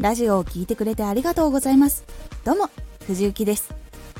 [0.00, 2.04] ラジオを聴いてくれてありがとうございます。
[2.44, 2.70] どうも
[3.04, 3.74] 藤幸です。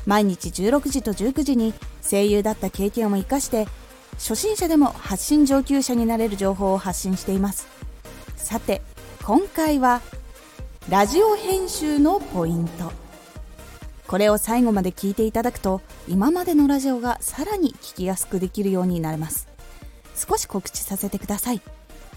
[0.05, 1.73] 毎日16時と19時に
[2.03, 3.65] 声優だった経験を生かして
[4.15, 7.67] 初心者でも発信上級者になれる情報を発信しています。
[8.35, 8.81] さて
[9.23, 10.01] 今回は
[10.89, 12.91] ラジオ編集のポイント。
[14.05, 19.47] これを最後まで聞いていただくと今までのラジオがさらに聞きやすくできるようになれます。
[20.15, 21.61] 少し告知させてください。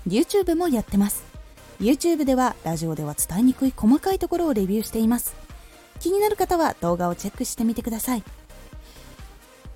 [0.08, 1.32] YouTube もやってます。
[1.82, 5.35] YouTube ではラジオでは伝えにくい細かいところをレビューしています。
[5.99, 8.22] 気になる方は動画をチェックしてみてください。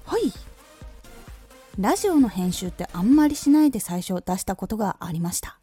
[0.04, 0.32] はい。
[1.80, 5.58] ラジオの編集ってあんまりしないで最初出したことがありました。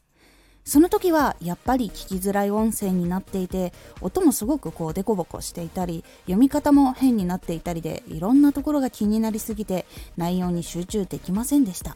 [0.66, 3.72] その時はやっぱり聞きづらい音声になっていて
[4.02, 9.86] 音もすごくこうデコボコしていたり読み方も変になっていたりでいろんなところが気になりすぎて
[10.18, 11.96] 内容に集中できませんでした。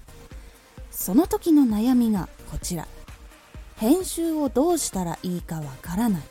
[0.89, 2.87] その時の悩みがこちら。
[3.77, 6.21] 編集をどうしたらいいかわからない。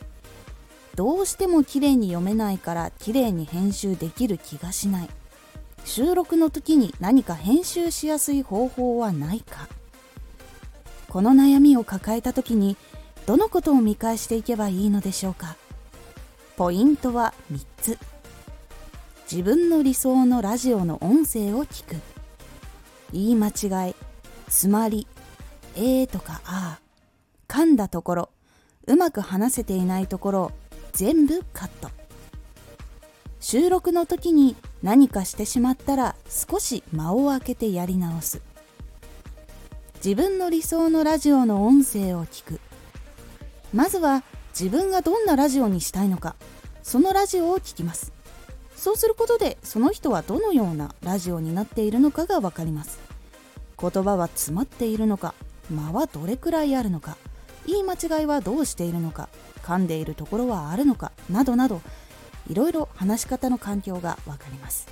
[0.95, 5.09] どうしても綺麗に読めないから綺麗に編集できる気がしない。
[5.85, 9.69] 収録の時に何か編集しやすい方法はないか。
[11.07, 12.75] この悩みを抱えた時に
[13.25, 15.55] どのことを見返していけばいいのでしょうか。
[16.57, 17.97] ポイントは3つ。
[19.31, 21.95] 自分の理想のラジオの音声を聞く。
[23.13, 23.95] 言い間違い
[24.49, 25.07] つまり
[25.75, 26.79] えーとかあ。
[26.83, 26.86] ー
[27.47, 28.29] 噛んだところ
[28.87, 30.51] うまく話せていないところを
[30.93, 31.89] 全部カット。
[33.39, 38.41] 収録の時に何かしてしまったら少し間を空けてやり直す。
[40.03, 42.59] 自分の理想のラジオの音声を聞く。
[43.73, 44.23] まずは
[44.57, 46.35] 自分がどんなラジオにしたいのか
[46.81, 48.13] そのラジオを聞きます。
[48.75, 52.99] そうすることでその人はどのようなラジオになっているのかが分かります。
[53.79, 55.33] 言葉は詰まっているのか
[55.69, 57.17] 間はどれくらいあるのか
[57.67, 59.29] 言い間違いはどうしているのか
[59.61, 61.81] 噛んでいるところはあるのかなどなど
[62.49, 64.87] いろいろ話し方の環境が分かります。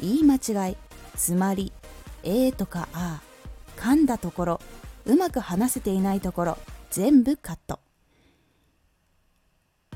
[0.00, 0.76] 言い間違い
[1.16, 1.72] つまり
[2.22, 4.60] えーとかあー噛んだところ
[5.04, 6.58] うまく話せていないところ
[6.90, 7.80] 全部カット。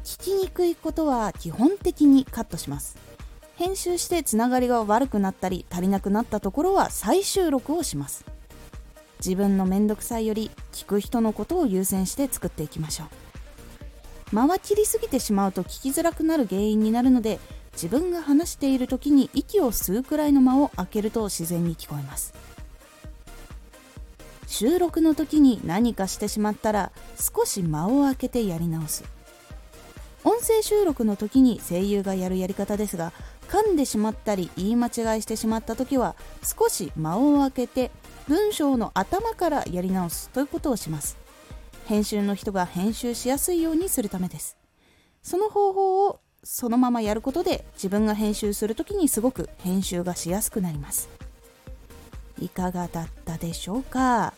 [0.02, 2.96] 聞きにくいことは基本的にカットします。
[3.56, 8.24] 編集してつながりが悪くなったり足りなくなったところは再収録をします。
[9.18, 13.08] 自分のめんどくさいより聞く人のことを優先して作っていきましょう。
[14.32, 17.38] 間は切りすぎてしまうと聞きづらくなる原因になるので
[17.72, 22.34] 自分が話している時に息を吸うくらいの間を空けると自然に聞こえます。
[24.46, 29.04] 収録の時に何かしてしまったら少し間を空けてやり直す。
[30.48, 33.12] 声収録の時に声優がやるやり方ですが
[33.48, 37.90] 噛んでしまったり言い間違いしてしまった時は少し間を空けて
[38.28, 41.18] 文章の頭からやり直すということをします。
[41.86, 44.56] 編集の人が編集しやすいようにするためです。
[45.22, 51.08] その方法をそのままやることで自分が編集する時にすごく編集がしやすくなります。
[52.40, 54.34] いかがだったでしょうか？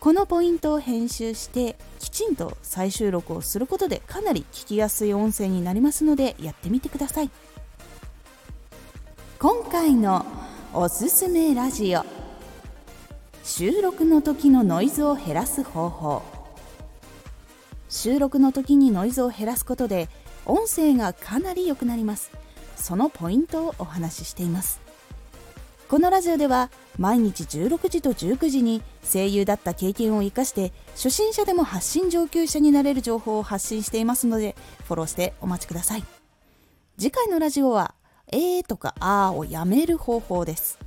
[0.00, 7.30] このポイントを編集してきちんと再収録をすることでかなり聞きやすい音声になりますのでやってみてください。
[9.38, 10.24] 今回の
[10.72, 12.04] おすすめラジオ。
[13.44, 16.22] 収録の時のノイズを減らす方法。
[17.90, 20.08] 収録の時にノイズを減らすことで
[20.46, 22.30] 音声がかなり良くなります。
[22.74, 24.80] そのポイントをお話ししています。
[25.90, 26.70] このラジオでは
[27.00, 34.54] 毎日16時と19時に声優だった経験を生かして初心者でも発信上級者になれる情報を発信していますので
[34.86, 36.04] フォローしてお待ちください。
[36.96, 37.96] 次回のラジオは
[38.30, 40.78] 「えー」とか「あー」をやめる方法です。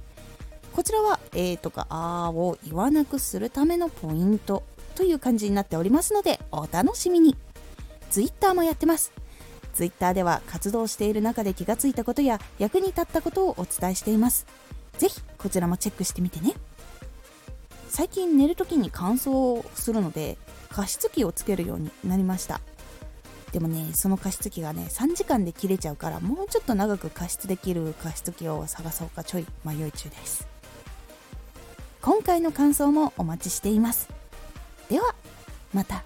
[0.73, 4.63] こちらは「えー」とか「あー」を言わなくするためのポイント
[4.95, 7.35] という感じになっておりますのでお楽しみに。
[8.09, 9.11] Twitter もやってます。
[9.73, 14.45] Twitter では活動している中で気がついたことや役に立ったことをお伝えしています。
[14.97, 16.53] ぜひこちらもチェックしてみてね。
[17.89, 20.37] 最近寝る時に乾燥するので
[20.69, 22.61] 加湿器をつけるようになりました。
[23.51, 30.47] でもねその加湿器がね3時間で切れちゃうからもうちょっと長く加湿できる加湿器を探そうかちょい迷い中です。
[32.01, 34.09] 今回の感想もお待ちしています。
[34.89, 35.13] では
[35.73, 36.03] また。